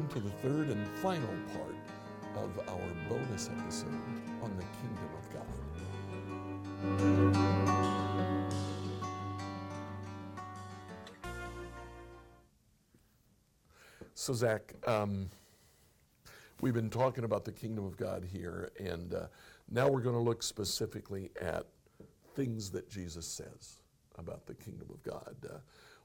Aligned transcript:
Welcome 0.00 0.22
to 0.22 0.28
the 0.28 0.34
third 0.36 0.68
and 0.70 0.88
final 0.98 1.28
part 1.52 1.74
of 2.36 2.58
our 2.70 2.88
bonus 3.06 3.50
episode 3.58 3.92
on 4.42 4.56
the 4.56 4.64
Kingdom 4.80 5.10
of 5.18 5.28
God. 5.34 5.44
So, 14.14 14.32
Zach, 14.32 14.72
um, 14.86 15.28
we've 16.62 16.72
been 16.72 16.88
talking 16.88 17.24
about 17.24 17.44
the 17.44 17.52
Kingdom 17.52 17.84
of 17.84 17.98
God 17.98 18.24
here, 18.24 18.70
and 18.80 19.12
uh, 19.12 19.26
now 19.70 19.86
we're 19.86 20.00
going 20.00 20.16
to 20.16 20.22
look 20.22 20.42
specifically 20.42 21.30
at 21.42 21.66
things 22.34 22.70
that 22.70 22.88
Jesus 22.88 23.26
says 23.26 23.82
about 24.18 24.46
the 24.46 24.54
Kingdom 24.54 24.88
of 24.90 25.02
God. 25.02 25.36
Uh, 25.44 25.58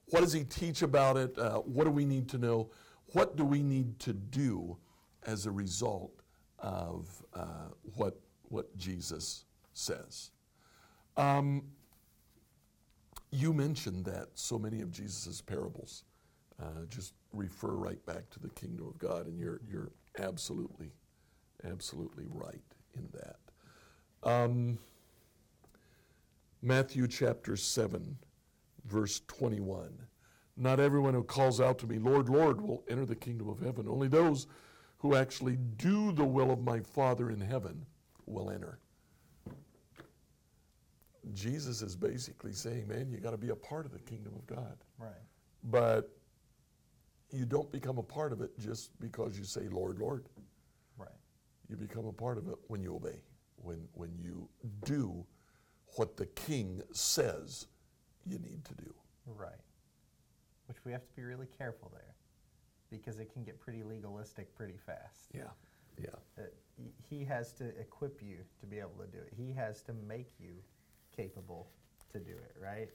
what 0.07 0.19
does 0.19 0.33
he 0.33 0.43
teach 0.43 0.81
about 0.81 1.15
it? 1.15 1.37
Uh, 1.39 1.59
what 1.59 1.85
do 1.85 1.91
we 1.91 2.03
need 2.03 2.27
to 2.29 2.37
know? 2.37 2.69
What 3.13 3.35
do 3.35 3.45
we 3.45 3.61
need 3.61 3.99
to 3.99 4.13
do 4.13 4.77
as 5.25 5.45
a 5.45 5.51
result 5.51 6.11
of 6.59 7.07
uh, 7.33 7.69
what, 7.95 8.19
what 8.49 8.75
Jesus 8.77 9.45
says? 9.73 10.31
Um, 11.17 11.63
you 13.31 13.53
mentioned 13.53 14.05
that 14.05 14.29
so 14.35 14.57
many 14.57 14.81
of 14.81 14.91
Jesus' 14.91 15.41
parables 15.41 16.03
uh, 16.61 16.85
just 16.89 17.13
refer 17.33 17.71
right 17.71 18.03
back 18.05 18.29
to 18.31 18.39
the 18.39 18.49
kingdom 18.49 18.87
of 18.87 18.97
God, 18.97 19.27
and 19.27 19.37
you're, 19.37 19.61
you're 19.69 19.91
absolutely, 20.19 20.91
absolutely 21.69 22.25
right 22.29 22.61
in 22.95 23.07
that. 23.13 24.29
Um, 24.29 24.79
Matthew 26.61 27.07
chapter 27.07 27.55
7, 27.55 28.17
verse 28.85 29.21
21. 29.27 29.91
Not 30.57 30.79
everyone 30.79 31.13
who 31.13 31.23
calls 31.23 31.59
out 31.59 31.77
to 31.79 31.87
me, 31.87 31.99
Lord, 31.99 32.29
Lord, 32.29 32.61
will 32.61 32.83
enter 32.89 33.05
the 33.05 33.15
kingdom 33.15 33.49
of 33.49 33.59
heaven. 33.59 33.87
Only 33.89 34.07
those 34.07 34.47
who 34.97 35.15
actually 35.15 35.57
do 35.57 36.11
the 36.11 36.23
will 36.23 36.51
of 36.51 36.61
my 36.61 36.79
Father 36.79 37.29
in 37.29 37.41
heaven 37.41 37.85
will 38.25 38.49
enter. 38.49 38.79
Jesus 41.33 41.81
is 41.81 41.95
basically 41.95 42.53
saying, 42.53 42.87
man, 42.87 43.09
you 43.09 43.17
got 43.17 43.31
to 43.31 43.37
be 43.37 43.49
a 43.49 43.55
part 43.55 43.85
of 43.85 43.91
the 43.91 43.99
kingdom 43.99 44.33
of 44.35 44.45
God. 44.47 44.77
Right. 44.97 45.11
But 45.63 46.15
you 47.31 47.45
don't 47.45 47.71
become 47.71 47.97
a 47.97 48.03
part 48.03 48.31
of 48.31 48.41
it 48.41 48.57
just 48.59 48.97
because 48.99 49.37
you 49.37 49.43
say, 49.43 49.67
Lord, 49.69 49.99
Lord. 49.99 50.25
Right. 50.97 51.09
You 51.67 51.75
become 51.75 52.05
a 52.05 52.13
part 52.13 52.37
of 52.37 52.47
it 52.47 52.55
when 52.67 52.81
you 52.81 52.95
obey, 52.95 53.19
when, 53.57 53.87
when 53.93 54.11
you 54.17 54.47
do 54.85 55.25
what 55.95 56.15
the 56.15 56.27
king 56.27 56.81
says 56.91 57.67
you 58.25 58.37
need 58.39 58.63
to 58.65 58.73
do. 58.75 58.93
Right. 59.25 59.51
Which 60.67 60.77
we 60.85 60.91
have 60.91 61.05
to 61.07 61.13
be 61.15 61.23
really 61.23 61.47
careful 61.57 61.91
there 61.93 62.15
because 62.89 63.19
it 63.19 63.31
can 63.31 63.43
get 63.43 63.59
pretty 63.59 63.83
legalistic 63.83 64.53
pretty 64.55 64.77
fast. 64.85 65.29
Yeah, 65.33 65.43
yeah. 66.01 66.07
Uh, 66.37 66.41
he 67.09 67.23
has 67.25 67.53
to 67.53 67.65
equip 67.79 68.21
you 68.21 68.37
to 68.59 68.65
be 68.65 68.79
able 68.79 68.95
to 69.01 69.07
do 69.07 69.17
it. 69.19 69.33
He 69.35 69.51
has 69.53 69.81
to 69.83 69.93
make 69.93 70.31
you 70.39 70.51
capable 71.15 71.67
to 72.11 72.19
do 72.19 72.31
it, 72.31 72.55
right? 72.61 72.89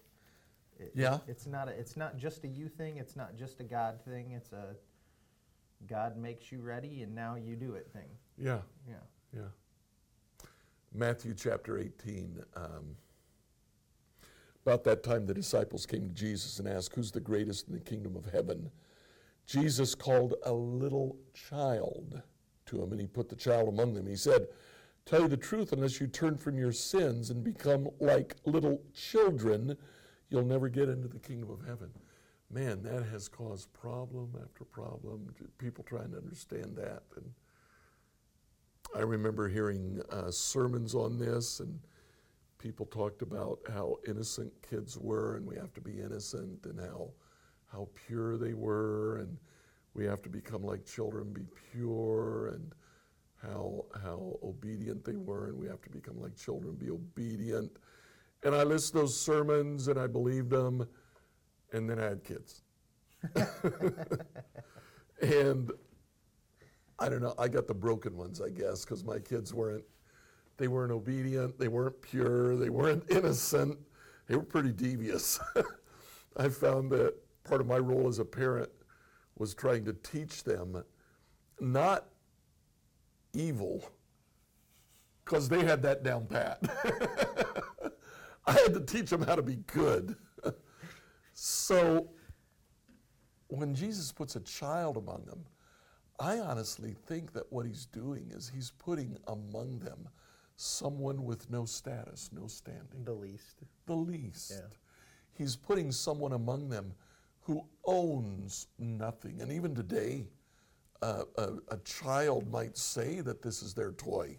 It- 0.78 0.92
Yeah. 0.94 1.18
It's 1.26 1.46
not 1.46 1.68
a, 1.68 1.72
it's 1.72 1.96
not 1.96 2.16
just 2.16 2.44
a 2.44 2.48
you 2.48 2.68
thing, 2.68 2.96
it's 2.98 3.16
not 3.16 3.36
just 3.36 3.60
a 3.60 3.64
God 3.64 4.00
thing, 4.04 4.32
it's 4.32 4.52
a 4.52 4.74
God 5.86 6.16
makes 6.16 6.50
you 6.52 6.60
ready 6.60 7.02
and 7.02 7.14
now 7.14 7.36
you 7.36 7.56
do 7.56 7.74
it 7.74 7.90
thing. 7.92 8.08
Yeah, 8.36 8.60
Yeah. 8.88 8.94
yeah. 9.32 10.46
Matthew 10.92 11.34
chapter 11.34 11.78
18. 11.78 12.42
Um, 12.56 12.96
about 14.70 14.84
that 14.84 15.02
time, 15.02 15.26
the 15.26 15.34
disciples 15.34 15.84
came 15.84 16.08
to 16.08 16.14
Jesus 16.14 16.60
and 16.60 16.68
asked, 16.68 16.94
Who's 16.94 17.10
the 17.10 17.18
greatest 17.18 17.66
in 17.66 17.74
the 17.74 17.80
kingdom 17.80 18.14
of 18.14 18.26
heaven? 18.26 18.70
Jesus 19.44 19.96
called 19.96 20.34
a 20.44 20.52
little 20.52 21.16
child 21.34 22.22
to 22.66 22.80
him, 22.80 22.92
and 22.92 23.00
he 23.00 23.08
put 23.08 23.28
the 23.28 23.34
child 23.34 23.68
among 23.68 23.94
them. 23.94 24.06
He 24.06 24.14
said, 24.14 24.46
Tell 25.06 25.22
you 25.22 25.28
the 25.28 25.36
truth, 25.36 25.72
unless 25.72 26.00
you 26.00 26.06
turn 26.06 26.36
from 26.36 26.56
your 26.56 26.70
sins 26.70 27.30
and 27.30 27.42
become 27.42 27.88
like 27.98 28.36
little 28.44 28.80
children, 28.94 29.76
you'll 30.28 30.44
never 30.44 30.68
get 30.68 30.88
into 30.88 31.08
the 31.08 31.18
kingdom 31.18 31.50
of 31.50 31.66
heaven. 31.66 31.90
Man, 32.48 32.80
that 32.84 33.06
has 33.06 33.26
caused 33.26 33.72
problem 33.72 34.36
after 34.40 34.64
problem, 34.64 35.34
people 35.58 35.82
trying 35.82 36.12
to 36.12 36.18
understand 36.18 36.76
that. 36.76 37.02
And 37.16 37.32
I 38.94 39.00
remember 39.00 39.48
hearing 39.48 40.00
uh, 40.10 40.30
sermons 40.30 40.94
on 40.94 41.18
this, 41.18 41.58
and 41.58 41.80
people 42.60 42.86
talked 42.86 43.22
about 43.22 43.58
how 43.68 43.96
innocent 44.06 44.52
kids 44.68 44.98
were, 44.98 45.36
and 45.36 45.46
we 45.46 45.56
have 45.56 45.72
to 45.72 45.80
be 45.80 45.98
innocent, 46.00 46.66
and 46.66 46.78
how 46.78 47.10
how 47.72 47.88
pure 48.06 48.36
they 48.36 48.52
were, 48.52 49.18
and 49.18 49.36
we 49.94 50.04
have 50.04 50.20
to 50.22 50.28
become 50.28 50.62
like 50.62 50.84
children, 50.84 51.32
be 51.32 51.46
pure, 51.72 52.48
and 52.48 52.72
how 53.42 53.86
how 54.02 54.38
obedient 54.42 55.04
they 55.04 55.16
were, 55.16 55.48
and 55.48 55.58
we 55.58 55.66
have 55.66 55.80
to 55.82 55.90
become 55.90 56.20
like 56.20 56.36
children, 56.36 56.74
be 56.74 56.90
obedient. 56.90 57.70
And 58.42 58.54
I 58.54 58.62
listened 58.62 58.92
to 58.92 58.98
those 59.00 59.18
sermons, 59.18 59.88
and 59.88 59.98
I 59.98 60.06
believed 60.06 60.50
them, 60.50 60.86
and 61.72 61.88
then 61.88 61.98
I 61.98 62.04
had 62.04 62.24
kids, 62.24 62.62
and 65.22 65.70
I 66.98 67.08
don't 67.08 67.22
know. 67.22 67.34
I 67.38 67.48
got 67.48 67.66
the 67.66 67.74
broken 67.74 68.16
ones, 68.16 68.42
I 68.42 68.50
guess, 68.50 68.84
because 68.84 69.02
my 69.02 69.18
kids 69.18 69.54
weren't. 69.54 69.84
They 70.60 70.68
weren't 70.68 70.92
obedient. 70.92 71.58
They 71.58 71.68
weren't 71.68 72.02
pure. 72.02 72.54
They 72.54 72.68
weren't 72.68 73.04
innocent. 73.10 73.78
They 74.28 74.36
were 74.36 74.42
pretty 74.42 74.72
devious. 74.72 75.40
I 76.36 76.50
found 76.50 76.90
that 76.92 77.14
part 77.44 77.62
of 77.62 77.66
my 77.66 77.78
role 77.78 78.08
as 78.08 78.18
a 78.18 78.26
parent 78.26 78.68
was 79.38 79.54
trying 79.54 79.86
to 79.86 79.94
teach 79.94 80.44
them 80.44 80.84
not 81.60 82.08
evil, 83.32 83.90
because 85.24 85.48
they 85.48 85.64
had 85.64 85.80
that 85.82 86.02
down 86.02 86.26
pat. 86.26 86.60
I 88.46 88.52
had 88.52 88.74
to 88.74 88.80
teach 88.80 89.08
them 89.08 89.22
how 89.22 89.36
to 89.36 89.42
be 89.42 89.56
good. 89.66 90.14
so 91.32 92.10
when 93.48 93.74
Jesus 93.74 94.12
puts 94.12 94.36
a 94.36 94.40
child 94.40 94.98
among 94.98 95.24
them, 95.24 95.42
I 96.18 96.38
honestly 96.38 96.94
think 97.06 97.32
that 97.32 97.50
what 97.50 97.64
he's 97.64 97.86
doing 97.86 98.30
is 98.34 98.50
he's 98.54 98.72
putting 98.72 99.16
among 99.26 99.78
them 99.78 100.06
someone 100.60 101.24
with 101.24 101.50
no 101.50 101.64
status, 101.64 102.28
no 102.32 102.46
standing, 102.46 103.04
The 103.04 103.12
least. 103.12 103.62
the 103.86 103.94
least. 103.94 104.52
Yeah. 104.54 104.66
He's 105.32 105.56
putting 105.56 105.90
someone 105.90 106.32
among 106.32 106.68
them 106.68 106.92
who 107.40 107.64
owns 107.86 108.66
nothing. 108.78 109.40
And 109.40 109.50
even 109.50 109.74
today, 109.74 110.26
uh, 111.00 111.24
a, 111.38 111.48
a 111.68 111.78
child 111.78 112.50
might 112.52 112.76
say 112.76 113.22
that 113.22 113.40
this 113.40 113.62
is 113.62 113.72
their 113.72 113.92
toy, 113.92 114.38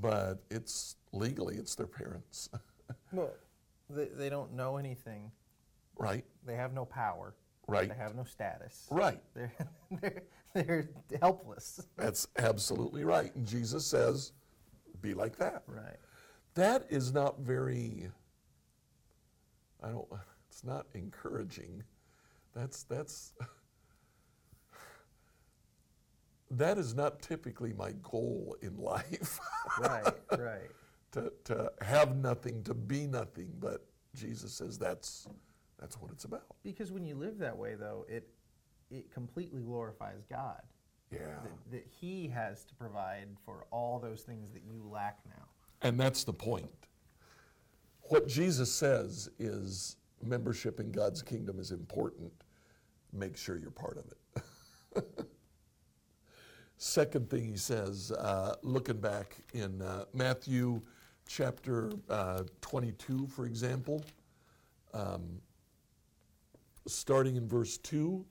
but 0.00 0.42
it's 0.50 0.94
legally 1.12 1.56
it's 1.56 1.74
their 1.74 1.88
parents, 1.88 2.48
Well, 3.12 3.30
they, 3.90 4.06
they 4.06 4.28
don't 4.28 4.52
know 4.54 4.76
anything. 4.76 5.30
right? 5.98 6.24
They 6.46 6.54
have 6.54 6.72
no 6.72 6.84
power. 6.84 7.34
Right. 7.66 7.88
They 7.88 7.94
have 7.96 8.14
no 8.14 8.24
status. 8.24 8.86
Right. 8.90 9.20
They're, 9.34 9.52
they're, 10.00 10.22
they're 10.54 10.88
helpless. 11.20 11.86
That's 11.96 12.28
absolutely 12.38 13.04
right. 13.04 13.34
And 13.34 13.46
Jesus 13.46 13.84
says, 13.84 14.32
"Be 15.02 15.14
like 15.14 15.36
that." 15.36 15.64
Right. 15.66 15.98
That 16.54 16.86
is 16.88 17.12
not 17.12 17.40
very. 17.40 18.10
I 19.82 19.88
don't. 19.88 20.08
It's 20.48 20.64
not 20.64 20.86
encouraging. 20.94 21.82
That's 22.54 22.84
that's. 22.84 23.32
That 26.50 26.76
is 26.76 26.94
not 26.94 27.22
typically 27.22 27.72
my 27.72 27.92
goal 28.02 28.56
in 28.60 28.76
life. 28.76 29.40
Right. 29.80 30.04
right. 30.38 30.70
to, 31.12 31.32
to 31.44 31.72
have 31.80 32.14
nothing, 32.16 32.62
to 32.64 32.74
be 32.74 33.06
nothing, 33.06 33.50
but 33.58 33.86
Jesus 34.14 34.52
says 34.52 34.78
that's 34.78 35.26
that's 35.78 35.96
what 36.00 36.10
it's 36.10 36.24
about. 36.24 36.44
Because 36.62 36.92
when 36.92 37.04
you 37.06 37.14
live 37.14 37.38
that 37.38 37.56
way, 37.56 37.74
though, 37.74 38.04
it 38.08 38.28
it 38.90 39.10
completely 39.10 39.62
glorifies 39.62 40.24
God. 40.28 40.60
Yeah. 41.12 41.18
That, 41.42 41.70
that 41.72 41.86
He 42.00 42.28
has 42.28 42.64
to 42.64 42.74
provide 42.74 43.28
for 43.44 43.66
all 43.70 43.98
those 43.98 44.22
things 44.22 44.50
that 44.52 44.62
you 44.64 44.82
lack 44.90 45.18
now. 45.26 45.44
And 45.82 45.98
that's 45.98 46.24
the 46.24 46.32
point. 46.32 46.70
What 48.02 48.28
Jesus 48.28 48.72
says 48.72 49.28
is 49.38 49.96
membership 50.22 50.80
in 50.80 50.90
God's 50.90 51.22
kingdom 51.22 51.58
is 51.58 51.70
important. 51.70 52.32
Make 53.12 53.36
sure 53.36 53.56
you're 53.56 53.70
part 53.70 53.98
of 53.98 54.04
it. 54.96 55.04
Second 56.76 57.30
thing 57.30 57.44
he 57.44 57.56
says, 57.56 58.10
uh, 58.10 58.56
looking 58.62 58.98
back 58.98 59.36
in 59.54 59.80
uh, 59.82 60.04
Matthew 60.12 60.82
chapter 61.28 61.92
uh, 62.10 62.42
22, 62.60 63.28
for 63.28 63.46
example, 63.46 64.04
um, 64.92 65.40
starting 66.86 67.36
in 67.36 67.46
verse 67.46 67.78
2, 67.78 68.24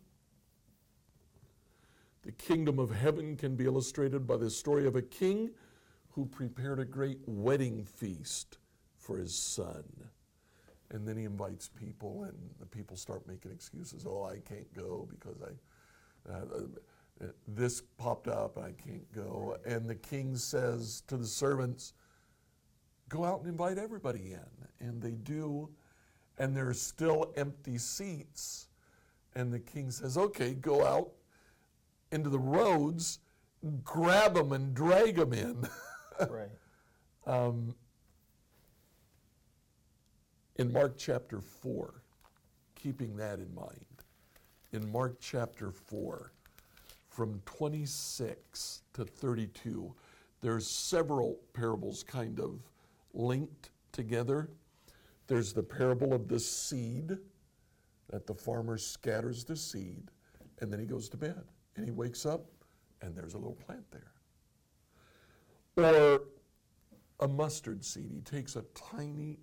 the 2.31 2.43
kingdom 2.43 2.79
of 2.79 2.91
heaven 2.91 3.35
can 3.35 3.55
be 3.55 3.65
illustrated 3.65 4.25
by 4.25 4.37
the 4.37 4.49
story 4.49 4.87
of 4.87 4.95
a 4.95 5.01
king 5.01 5.49
who 6.11 6.25
prepared 6.25 6.79
a 6.79 6.85
great 6.85 7.19
wedding 7.25 7.83
feast 7.83 8.57
for 8.97 9.17
his 9.17 9.35
son. 9.35 9.83
And 10.91 11.07
then 11.07 11.17
he 11.17 11.25
invites 11.25 11.67
people, 11.67 12.23
and 12.23 12.37
the 12.59 12.65
people 12.65 12.95
start 12.95 13.27
making 13.27 13.51
excuses. 13.51 14.05
Oh, 14.07 14.23
I 14.23 14.39
can't 14.47 14.73
go 14.73 15.07
because 15.09 15.37
I. 15.41 16.31
Uh, 16.31 16.35
uh, 17.21 17.27
this 17.47 17.81
popped 17.97 18.27
up, 18.27 18.57
I 18.57 18.71
can't 18.71 19.11
go. 19.13 19.57
And 19.65 19.89
the 19.89 19.95
king 19.95 20.35
says 20.35 21.03
to 21.07 21.17
the 21.17 21.27
servants, 21.27 21.93
Go 23.09 23.25
out 23.25 23.41
and 23.41 23.49
invite 23.49 23.77
everybody 23.77 24.33
in. 24.33 24.87
And 24.87 25.01
they 25.01 25.11
do, 25.11 25.69
and 26.37 26.55
there 26.55 26.69
are 26.69 26.73
still 26.73 27.33
empty 27.35 27.77
seats. 27.77 28.67
And 29.35 29.51
the 29.51 29.59
king 29.59 29.91
says, 29.91 30.17
Okay, 30.17 30.53
go 30.53 30.85
out 30.85 31.11
into 32.11 32.29
the 32.29 32.39
roads, 32.39 33.19
grab 33.83 34.35
them, 34.35 34.51
and 34.51 34.73
drag 34.73 35.15
them 35.15 35.33
in. 35.33 35.67
right. 36.29 36.49
Um, 37.25 37.75
in 40.57 40.71
Mark 40.71 40.97
chapter 40.97 41.39
4, 41.39 42.01
keeping 42.75 43.15
that 43.17 43.39
in 43.39 43.53
mind, 43.53 43.85
in 44.73 44.91
Mark 44.91 45.17
chapter 45.19 45.71
4, 45.71 46.31
from 47.09 47.41
26 47.45 48.81
to 48.93 49.05
32, 49.05 49.93
there's 50.41 50.67
several 50.67 51.39
parables 51.53 52.03
kind 52.03 52.39
of 52.39 52.59
linked 53.13 53.71
together. 53.91 54.49
There's 55.27 55.53
the 55.53 55.63
parable 55.63 56.13
of 56.13 56.27
the 56.27 56.39
seed, 56.39 57.17
that 58.09 58.27
the 58.27 58.33
farmer 58.33 58.77
scatters 58.77 59.43
the 59.43 59.55
seed, 59.55 60.11
and 60.59 60.71
then 60.71 60.79
he 60.79 60.85
goes 60.85 61.09
to 61.09 61.17
bed, 61.17 61.43
and 61.75 61.85
he 61.85 61.91
wakes 61.91 62.25
up, 62.25 62.45
and 63.01 63.15
there's 63.15 63.33
a 63.33 63.37
little 63.37 63.55
plant 63.65 63.85
there. 63.91 64.11
Or 65.77 66.21
a 67.19 67.27
mustard 67.27 67.83
seed. 67.83 68.11
He 68.13 68.21
takes 68.21 68.55
a 68.55 68.63
tiny, 68.73 69.37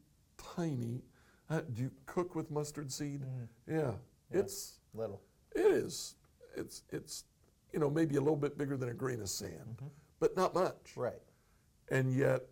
tiny. 0.57 1.03
Uh, 1.49 1.63
do 1.73 1.83
you 1.83 1.91
cook 2.07 2.35
with 2.35 2.51
mustard 2.51 2.93
seed? 2.93 3.23
Yeah, 3.67 3.93
it's 4.31 4.81
Little. 4.95 5.23
it 5.55 5.61
is. 5.61 6.17
It's 6.57 6.83
it's 6.91 7.25
you 7.73 7.79
know 7.79 7.89
maybe 7.89 8.17
a 8.17 8.21
little 8.21 8.37
bit 8.37 8.59
bigger 8.59 8.77
than 8.77 8.89
a 8.91 8.95
grain 8.95 9.21
of 9.21 9.29
sand, 9.29 9.83
but 10.21 10.37
not 10.37 10.55
much. 10.55 10.97
Right. 10.97 11.23
And 11.91 12.13
yet, 12.15 12.43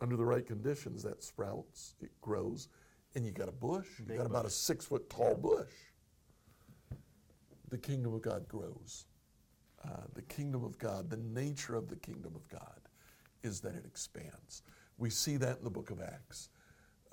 under 0.00 0.16
the 0.16 0.24
right 0.24 0.46
conditions, 0.46 1.02
that 1.02 1.22
sprouts, 1.24 1.94
it 2.00 2.10
grows, 2.20 2.68
and 3.14 3.24
you 3.24 3.32
got 3.32 3.48
a 3.48 3.52
bush. 3.52 3.88
You 3.98 4.04
Big 4.04 4.18
got 4.18 4.26
about 4.26 4.46
a 4.46 4.50
six 4.50 4.84
foot 4.84 5.08
tall 5.10 5.34
bush. 5.34 5.72
The 7.72 7.78
kingdom 7.78 8.12
of 8.12 8.20
God 8.20 8.46
grows. 8.48 9.06
Uh, 9.82 10.02
the 10.12 10.20
kingdom 10.20 10.62
of 10.62 10.78
God, 10.78 11.08
the 11.08 11.16
nature 11.16 11.74
of 11.74 11.88
the 11.88 11.96
kingdom 11.96 12.34
of 12.36 12.46
God, 12.50 12.78
is 13.42 13.62
that 13.62 13.74
it 13.74 13.86
expands. 13.86 14.62
We 14.98 15.08
see 15.08 15.38
that 15.38 15.56
in 15.56 15.64
the 15.64 15.70
book 15.70 15.90
of 15.90 16.02
Acts. 16.02 16.50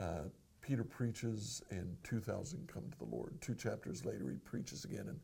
Uh, 0.02 0.24
Peter 0.60 0.84
preaches, 0.84 1.64
and 1.70 1.96
2,000 2.04 2.68
come 2.68 2.84
to 2.92 2.98
the 2.98 3.06
Lord. 3.06 3.40
Two 3.40 3.56
chapters 3.56 4.04
later, 4.04 4.30
he 4.30 4.36
preaches 4.36 4.84
again, 4.84 5.06
and 5.08 5.18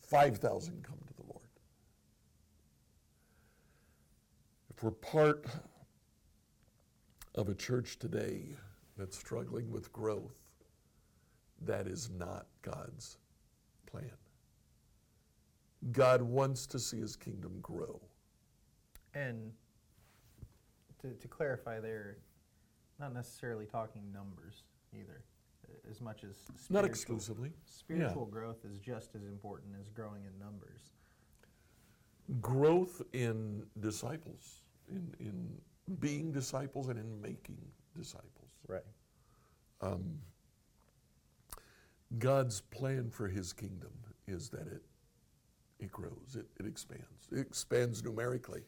5,000 0.00 0.82
come 0.82 0.98
to 1.06 1.14
the 1.14 1.32
Lord. 1.32 1.46
If 4.76 4.82
we're 4.82 4.90
part 4.90 5.46
of 7.36 7.48
a 7.48 7.54
church 7.54 8.00
today 8.00 8.56
that's 8.98 9.16
struggling 9.16 9.70
with 9.70 9.92
growth, 9.92 10.34
that 11.62 11.86
is 11.86 12.10
not 12.10 12.48
God's 12.62 13.18
plan. 13.86 14.10
God 15.92 16.22
wants 16.22 16.66
to 16.68 16.78
see 16.78 16.98
his 16.98 17.16
kingdom 17.16 17.58
grow. 17.62 18.00
And 19.14 19.52
to, 21.00 21.08
to 21.14 21.28
clarify 21.28 21.80
there, 21.80 22.18
not 22.98 23.14
necessarily 23.14 23.64
talking 23.66 24.02
numbers 24.12 24.64
either, 24.94 25.24
as 25.90 26.00
much 26.00 26.22
as 26.22 26.36
Not 26.48 26.58
spiritual- 26.58 26.84
exclusively. 26.86 27.52
Spiritual 27.64 28.26
growth 28.26 28.64
is 28.64 28.78
just 28.78 29.14
as 29.14 29.24
important 29.24 29.72
as 29.80 29.88
growing 29.88 30.24
in 30.24 30.38
numbers. 30.38 30.92
Growth 32.40 33.02
in 33.12 33.64
disciples, 33.80 34.62
in, 34.88 35.14
in 35.18 35.50
being 35.98 36.30
disciples 36.30 36.88
and 36.88 36.98
in 36.98 37.20
making 37.20 37.58
disciples. 37.96 38.50
Right. 38.68 38.84
Um, 39.80 40.20
God's 42.18 42.60
plan 42.60 43.10
for 43.10 43.28
his 43.28 43.52
kingdom 43.52 43.90
is 44.28 44.48
that 44.50 44.66
it, 44.66 44.82
it 45.80 45.90
grows, 45.90 46.36
it, 46.36 46.46
it 46.58 46.66
expands. 46.66 47.28
It 47.32 47.38
expands 47.40 48.04
numerically. 48.04 48.62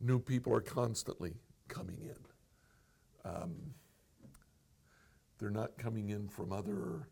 New 0.00 0.18
people 0.18 0.54
are 0.54 0.60
constantly 0.60 1.34
coming 1.68 1.98
in. 2.02 3.30
Um, 3.30 3.54
they're 5.38 5.50
not 5.50 5.76
coming 5.78 6.10
in 6.10 6.28
from 6.28 6.52
other 6.52 7.08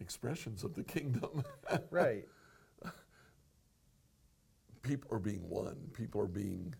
expressions 0.00 0.64
of 0.64 0.74
the 0.74 0.84
kingdom. 0.84 1.44
Right. 1.90 2.24
people 4.82 5.10
are 5.14 5.20
being 5.20 5.48
won. 5.48 5.76
People 5.94 6.20
are 6.20 6.26
being 6.26 6.74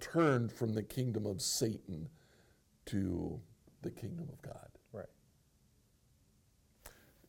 turned 0.00 0.50
from 0.52 0.72
the 0.72 0.82
kingdom 0.82 1.26
of 1.26 1.40
Satan 1.42 2.08
to 2.86 3.40
the 3.82 3.90
kingdom 3.90 4.28
of 4.32 4.42
God. 4.42 4.68
Right. 4.92 5.06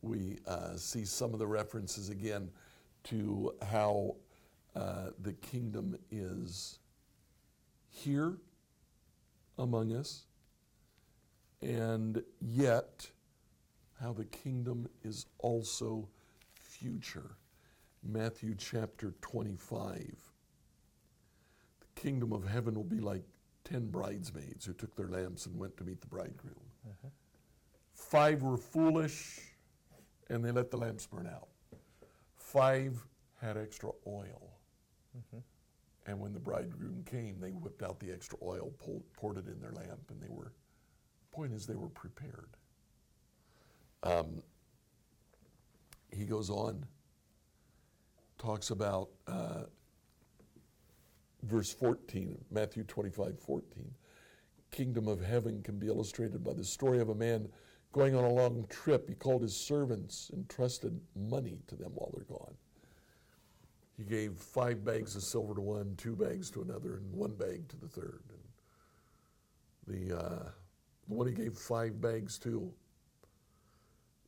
we 0.02 0.38
uh, 0.46 0.76
see 0.76 1.04
some 1.04 1.32
of 1.32 1.38
the 1.38 1.46
references 1.46 2.08
again 2.10 2.50
to 3.06 3.54
how 3.70 4.16
uh, 4.74 5.10
the 5.20 5.32
kingdom 5.34 5.96
is 6.10 6.78
here 7.88 8.36
among 9.58 9.94
us, 9.94 10.26
and 11.62 12.22
yet 12.40 13.10
how 14.00 14.12
the 14.12 14.24
kingdom 14.24 14.88
is 15.04 15.26
also 15.38 16.08
future. 16.60 17.36
Matthew 18.02 18.54
chapter 18.56 19.14
25. 19.22 20.14
The 21.80 22.00
kingdom 22.00 22.32
of 22.32 22.46
heaven 22.46 22.74
will 22.74 22.84
be 22.84 23.00
like 23.00 23.24
ten 23.64 23.86
bridesmaids 23.88 24.66
who 24.66 24.74
took 24.74 24.94
their 24.96 25.08
lamps 25.08 25.46
and 25.46 25.58
went 25.58 25.76
to 25.78 25.84
meet 25.84 26.00
the 26.00 26.06
bridegroom. 26.06 26.54
Five 27.94 28.42
were 28.42 28.58
foolish 28.58 29.40
and 30.28 30.44
they 30.44 30.52
let 30.52 30.70
the 30.70 30.76
lamps 30.76 31.06
burn 31.06 31.26
out. 31.26 31.48
Five 32.46 33.04
had 33.40 33.56
extra 33.56 33.90
oil. 34.06 34.52
And 36.06 36.20
when 36.20 36.32
the 36.32 36.38
bridegroom 36.38 37.02
came, 37.04 37.40
they 37.40 37.50
whipped 37.50 37.82
out 37.82 37.98
the 37.98 38.12
extra 38.12 38.38
oil, 38.40 38.72
pulled, 38.78 39.02
poured 39.14 39.38
it 39.38 39.48
in 39.48 39.60
their 39.60 39.72
lamp, 39.72 39.98
and 40.10 40.22
they 40.22 40.28
were, 40.28 40.52
point 41.32 41.52
is, 41.52 41.66
they 41.66 41.74
were 41.74 41.88
prepared. 41.88 42.50
Um, 44.04 44.42
he 46.12 46.24
goes 46.24 46.48
on, 46.48 46.86
talks 48.38 48.70
about 48.70 49.08
uh, 49.26 49.64
verse 51.42 51.72
14, 51.72 52.38
Matthew 52.52 52.84
25, 52.84 53.40
14. 53.40 53.90
Kingdom 54.70 55.08
of 55.08 55.20
heaven 55.20 55.64
can 55.64 55.80
be 55.80 55.88
illustrated 55.88 56.44
by 56.44 56.52
the 56.52 56.64
story 56.64 57.00
of 57.00 57.08
a 57.08 57.14
man 57.14 57.48
going 57.96 58.14
on 58.14 58.24
a 58.24 58.28
long 58.28 58.66
trip. 58.68 59.08
He 59.08 59.14
called 59.14 59.40
his 59.40 59.56
servants 59.56 60.30
and 60.34 60.46
trusted 60.50 61.00
money 61.14 61.58
to 61.66 61.76
them 61.76 61.92
while 61.94 62.12
they're 62.14 62.24
gone. 62.24 62.54
He 63.96 64.04
gave 64.04 64.34
five 64.34 64.84
bags 64.84 65.16
of 65.16 65.22
silver 65.22 65.54
to 65.54 65.62
one, 65.62 65.94
two 65.96 66.14
bags 66.14 66.50
to 66.50 66.62
another, 66.62 66.96
and 66.96 67.10
one 67.12 67.34
bag 67.34 67.66
to 67.68 67.76
the 67.76 67.88
third. 67.88 68.22
And 69.86 70.10
the, 70.10 70.16
uh, 70.18 70.48
the 71.08 71.14
one 71.14 71.26
he 71.26 71.32
gave 71.32 71.54
five 71.54 71.98
bags 71.98 72.38
to 72.40 72.70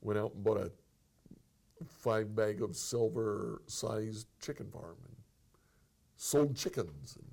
went 0.00 0.18
out 0.18 0.32
and 0.34 0.42
bought 0.42 0.58
a 0.58 0.72
five 1.86 2.34
bag 2.34 2.62
of 2.62 2.74
silver 2.74 3.60
sized 3.66 4.28
chicken 4.40 4.70
farm 4.70 4.96
and 5.04 5.16
sold 6.16 6.56
chickens. 6.56 7.16
And 7.16 7.28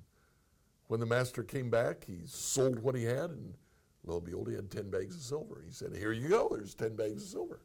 when 0.88 1.00
the 1.00 1.06
master 1.06 1.44
came 1.44 1.70
back, 1.70 2.04
he 2.06 2.18
sold 2.25 2.80
what 2.80 2.96
he 2.96 3.06
had, 3.06 3.30
and 3.30 3.54
lo 4.06 4.18
and 4.18 4.26
behold, 4.26 4.50
he 4.50 4.56
had 4.56 4.72
10 4.72 4.90
bags 4.90 5.16
of 5.16 5.22
silver. 5.22 5.64
He 5.66 5.72
said, 5.72 5.96
Here 5.96 6.12
you 6.12 6.30
go, 6.30 6.50
there's 6.52 6.76
10 6.76 6.96
bags 6.96 7.24
of 7.24 7.30
silver. 7.30 7.62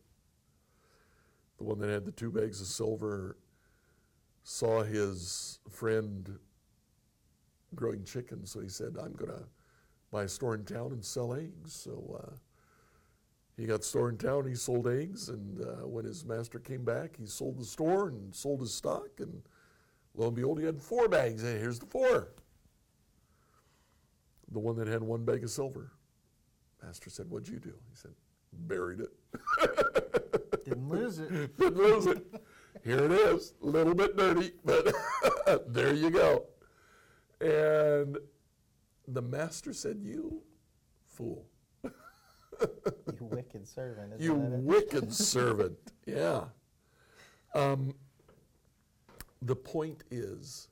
The 1.58 1.64
one 1.64 1.78
that 1.80 1.90
had 1.90 2.06
the 2.06 2.12
two 2.12 2.30
bags 2.30 2.60
of 2.60 2.66
silver 2.66 3.36
saw 4.42 4.82
his 4.82 5.58
friend 5.68 6.38
growing 7.74 8.04
chickens, 8.04 8.50
so 8.50 8.60
he 8.60 8.68
said, 8.68 8.96
I'm 8.98 9.12
going 9.12 9.30
to 9.30 9.44
buy 10.10 10.24
a 10.24 10.28
store 10.28 10.54
in 10.54 10.64
town 10.64 10.92
and 10.92 11.04
sell 11.04 11.34
eggs. 11.34 11.72
So 11.72 12.20
uh, 12.24 12.36
he 13.56 13.66
got 13.66 13.84
store 13.84 14.08
in 14.08 14.16
town, 14.16 14.48
he 14.48 14.54
sold 14.54 14.88
eggs, 14.88 15.28
and 15.28 15.60
uh, 15.60 15.86
when 15.86 16.04
his 16.04 16.24
master 16.24 16.58
came 16.58 16.84
back, 16.84 17.16
he 17.18 17.26
sold 17.26 17.58
the 17.58 17.64
store 17.64 18.08
and 18.08 18.34
sold 18.34 18.60
his 18.60 18.72
stock, 18.72 19.08
and 19.18 19.42
lo 20.14 20.28
and 20.28 20.36
behold, 20.36 20.58
he 20.58 20.64
had 20.64 20.80
four 20.80 21.08
bags. 21.08 21.42
Hey, 21.42 21.58
here's 21.58 21.78
the 21.78 21.86
four. 21.86 22.32
The 24.50 24.58
one 24.58 24.76
that 24.76 24.88
had 24.88 25.02
one 25.02 25.24
bag 25.24 25.44
of 25.44 25.50
silver. 25.50 25.92
Master 26.82 27.10
said, 27.10 27.28
What'd 27.30 27.48
you 27.48 27.58
do? 27.58 27.74
He 27.90 27.94
said, 27.96 28.12
Buried 28.52 29.00
it. 29.00 30.64
Didn't 30.64 30.88
lose 30.88 31.18
it. 31.18 31.56
Didn't 31.58 31.76
lose 31.76 32.06
it. 32.06 32.26
Here 32.84 32.98
it 33.04 33.12
is, 33.12 33.54
a 33.62 33.66
little 33.66 33.94
bit 33.94 34.16
dirty, 34.16 34.52
but 34.64 34.92
there 35.72 35.92
you 35.92 36.10
go. 36.10 36.44
And 37.40 38.16
the 39.08 39.22
master 39.22 39.72
said, 39.72 39.98
You 40.02 40.42
fool. 41.06 41.46
You 41.82 43.24
wicked 43.26 43.66
servant. 43.66 44.12
Isn't 44.18 44.22
You 44.22 44.40
that 44.50 44.56
it? 44.56 44.62
wicked 44.62 45.12
servant. 45.12 45.78
Yeah. 46.06 46.44
Um, 47.54 47.94
the 49.42 49.56
point 49.56 50.04
is 50.10 50.68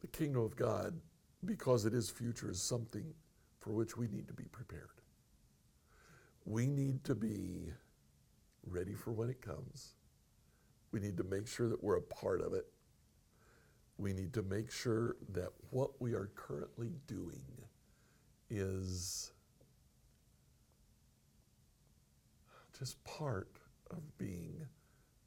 the 0.00 0.06
kingdom 0.08 0.42
of 0.42 0.56
God, 0.56 0.98
because 1.44 1.84
it 1.84 1.94
is 1.94 2.10
future, 2.10 2.50
is 2.50 2.60
something 2.60 3.04
for 3.60 3.70
which 3.70 3.96
we 3.96 4.08
need 4.08 4.26
to 4.28 4.34
be 4.34 4.44
prepared. 4.44 4.88
We 6.44 6.66
need 6.66 7.04
to 7.04 7.14
be 7.14 7.72
ready 8.66 8.94
for 8.94 9.12
when 9.12 9.28
it 9.28 9.40
comes. 9.40 9.94
We 10.92 11.00
need 11.00 11.16
to 11.18 11.24
make 11.24 11.46
sure 11.46 11.68
that 11.68 11.82
we're 11.82 11.96
a 11.96 12.02
part 12.02 12.40
of 12.40 12.54
it. 12.54 12.66
We 13.98 14.12
need 14.12 14.32
to 14.34 14.42
make 14.42 14.70
sure 14.70 15.16
that 15.32 15.50
what 15.70 16.00
we 16.00 16.14
are 16.14 16.30
currently 16.34 16.92
doing 17.06 17.44
is 18.48 19.32
just 22.78 23.02
part 23.04 23.58
of 23.90 24.18
being 24.18 24.66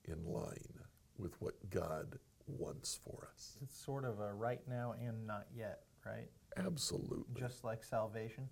in 0.05 0.25
line 0.25 0.79
with 1.17 1.39
what 1.39 1.53
God 1.69 2.17
wants 2.47 2.99
for 3.05 3.29
us. 3.33 3.57
It's 3.61 3.77
sort 3.77 4.05
of 4.05 4.19
a 4.19 4.33
right 4.33 4.61
now 4.67 4.95
and 4.99 5.27
not 5.27 5.45
yet, 5.55 5.81
right? 6.05 6.29
Absolutely. 6.57 7.39
Just 7.39 7.63
like 7.63 7.83
salvation. 7.83 8.47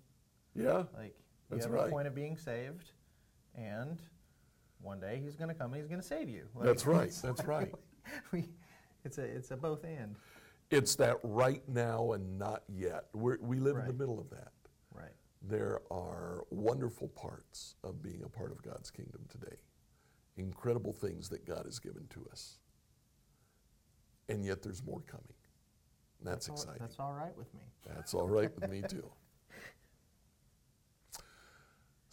Yeah, 0.54 0.84
Like 0.96 1.14
you 1.16 1.56
That's 1.56 1.64
have 1.64 1.72
right. 1.72 1.88
a 1.88 1.90
point 1.90 2.06
of 2.06 2.14
being 2.14 2.36
saved, 2.36 2.90
and 3.54 3.98
one 4.80 5.00
day 5.00 5.20
He's 5.22 5.36
going 5.36 5.48
to 5.48 5.54
come 5.54 5.72
and 5.72 5.80
He's 5.80 5.88
going 5.88 6.00
to 6.00 6.06
save 6.06 6.28
you. 6.28 6.46
Like, 6.54 6.66
that's 6.66 6.86
right. 6.86 7.12
That's 7.22 7.44
right. 7.44 7.72
We, 8.32 8.48
it's 9.04 9.18
a 9.18 9.22
it's 9.22 9.52
a 9.52 9.56
both 9.56 9.84
and. 9.84 10.16
It's 10.70 10.96
that 10.96 11.18
right 11.22 11.62
now 11.68 12.12
and 12.12 12.36
not 12.38 12.64
yet. 12.68 13.04
We're, 13.12 13.38
we 13.40 13.60
live 13.60 13.76
in 13.76 13.86
the 13.86 13.92
middle 13.92 14.18
of 14.18 14.28
that. 14.30 14.52
Right. 14.92 15.12
There 15.40 15.80
are 15.90 16.44
wonderful 16.50 17.08
parts 17.08 17.76
of 17.84 18.02
being 18.02 18.22
a 18.24 18.28
part 18.28 18.50
of 18.50 18.60
God's 18.62 18.90
kingdom 18.90 19.20
today. 19.28 19.56
Incredible 20.36 20.92
things 20.92 21.28
that 21.28 21.46
God 21.46 21.62
has 21.66 21.78
given 21.78 22.06
to 22.10 22.26
us. 22.32 22.58
And 24.28 24.44
yet 24.44 24.62
there's 24.62 24.82
more 24.82 25.02
coming. 25.02 25.34
That's, 26.24 26.48
all, 26.48 26.54
exciting. 26.54 26.80
That's 26.80 26.98
all 26.98 27.12
right 27.12 27.36
with 27.36 27.52
me. 27.54 27.60
That's 27.86 28.14
all 28.14 28.28
right 28.28 28.50
with 28.54 28.70
me 28.70 28.82
too. 28.88 29.08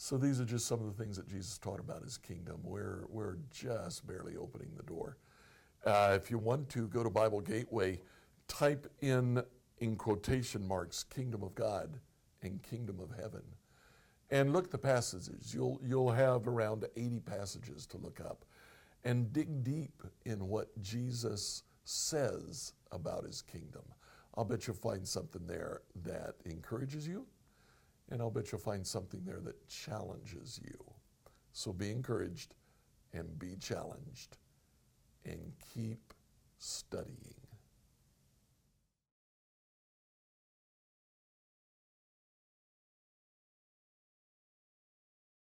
So 0.02 0.18
these 0.18 0.40
are 0.40 0.46
just 0.46 0.66
some 0.66 0.80
of 0.80 0.86
the 0.86 1.04
things 1.04 1.18
that 1.18 1.28
Jesus 1.28 1.58
taught 1.58 1.80
about 1.80 2.04
his 2.04 2.18
kingdom. 2.18 2.62
We're, 2.64 3.06
we're 3.10 3.38
just 3.52 4.08
barely 4.08 4.38
opening 4.38 4.70
the 4.76 4.84
door. 4.84 5.18
Uh, 5.86 6.14
if 6.16 6.32
you 6.32 6.38
want 6.38 6.70
to, 6.70 6.88
go 6.88 7.04
to 7.04 7.10
Bible 7.10 7.42
Gateway, 7.42 8.00
type 8.48 8.88
in, 9.02 9.44
in 9.80 9.96
quotation 9.96 10.66
marks, 10.66 11.04
kingdom 11.04 11.44
of 11.44 11.54
God 11.54 12.00
and 12.42 12.64
kingdom 12.64 13.00
of 13.00 13.12
heaven. 13.22 13.44
And 14.32 14.54
look 14.54 14.66
at 14.66 14.72
the 14.72 14.78
passages. 14.78 15.54
You'll, 15.54 15.80
you'll 15.84 16.12
have 16.12 16.48
around 16.48 16.86
80 16.96 17.20
passages 17.22 17.86
to 17.88 17.98
look 17.98 18.20
up. 18.20 18.46
And 19.04 19.32
dig 19.32 19.64
deep 19.64 20.04
in 20.26 20.48
what 20.48 20.70
Jesus 20.82 21.64
says 21.84 22.74
about 22.92 23.26
his 23.26 23.42
kingdom. 23.42 23.84
I'll 24.36 24.46
bet 24.46 24.68
you'll 24.68 24.76
find 24.76 25.08
something 25.08 25.46
there 25.46 25.82
that 26.04 26.36
encourages 26.46 27.08
you, 27.08 27.26
and 28.10 28.22
I'll 28.22 28.32
bet 28.32 28.52
you'll 28.52 28.62
find 28.62 28.86
something 28.86 29.22
there 29.26 29.40
that 29.42 29.68
challenges 29.68 30.60
you. 30.64 30.78
So 31.52 31.74
be 31.74 31.92
encouraged 31.92 32.56
and 33.14 33.38
be 33.40 33.56
challenged 33.60 34.38
and 35.26 35.52
keep 35.74 36.14
studying. 36.58 37.39